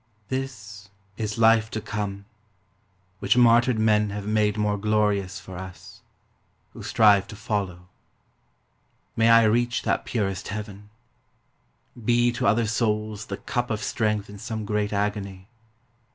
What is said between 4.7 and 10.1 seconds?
glorious For us, who strive to follow. May I reach That